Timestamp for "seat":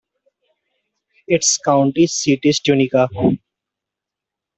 2.07-2.39